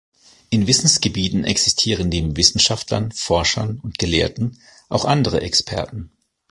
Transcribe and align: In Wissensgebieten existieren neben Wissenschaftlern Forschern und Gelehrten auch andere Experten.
In 0.49 0.65
Wissensgebieten 0.65 1.43
existieren 1.43 2.09
neben 2.09 2.35
Wissenschaftlern 2.35 3.11
Forschern 3.11 3.79
und 3.83 3.99
Gelehrten 3.99 4.59
auch 4.89 5.05
andere 5.05 5.41
Experten. 5.41 6.09